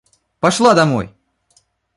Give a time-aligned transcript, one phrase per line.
[0.39, 1.13] Пошла домой!